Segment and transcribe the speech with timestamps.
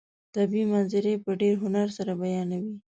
[0.35, 2.73] طبیعي منظرې په ډېر هنر سره بیانوي.